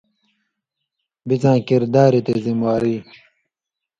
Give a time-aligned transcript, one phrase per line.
[1.27, 2.95] بِڅاں کردار یی تے ذمواری